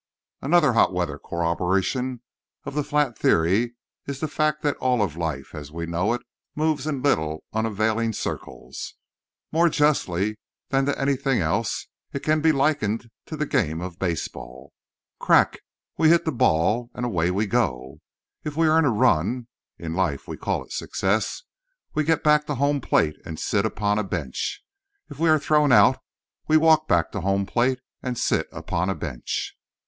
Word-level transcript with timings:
Another 0.41 0.73
hot 0.73 0.93
weather 0.95 1.19
corroboration 1.19 2.23
of 2.63 2.73
the 2.73 2.83
flat 2.83 3.15
theory 3.15 3.75
is 4.07 4.19
the 4.19 4.27
fact 4.27 4.63
that 4.63 4.75
all 4.77 5.03
of 5.03 5.15
life, 5.15 5.53
as 5.53 5.71
we 5.71 5.85
know 5.85 6.11
it, 6.13 6.23
moves 6.55 6.87
in 6.87 7.03
little, 7.03 7.43
unavailing 7.53 8.11
circles. 8.11 8.95
More 9.51 9.69
justly 9.69 10.39
than 10.69 10.87
to 10.87 10.99
anything 10.99 11.39
else, 11.39 11.85
it 12.13 12.23
can 12.23 12.41
be 12.41 12.51
likened 12.51 13.11
to 13.27 13.37
the 13.37 13.45
game 13.45 13.79
of 13.79 13.99
baseball. 13.99 14.73
Crack! 15.19 15.59
we 15.99 16.09
hit 16.09 16.25
the 16.25 16.31
ball, 16.31 16.89
and 16.95 17.05
away 17.05 17.29
we 17.29 17.45
go. 17.45 17.99
If 18.43 18.57
we 18.57 18.65
earn 18.65 18.85
a 18.85 18.89
run 18.89 19.45
(in 19.77 19.93
life 19.93 20.27
we 20.27 20.35
call 20.35 20.63
it 20.65 20.71
success) 20.71 21.43
we 21.93 22.03
get 22.03 22.23
back 22.23 22.41
to 22.47 22.47
the 22.47 22.55
home 22.55 22.81
plate 22.81 23.17
and 23.23 23.39
sit 23.39 23.67
upon 23.67 23.99
a 23.99 24.03
bench. 24.03 24.63
If 25.11 25.19
we 25.19 25.29
are 25.29 25.37
thrown 25.37 25.71
out, 25.71 25.99
we 26.47 26.57
walk 26.57 26.87
back 26.87 27.11
to 27.11 27.19
the 27.19 27.21
home 27.21 27.45
plate—and 27.45 28.17
sit 28.17 28.47
upon 28.51 28.89
a 28.89 28.95
bench. 28.95 29.53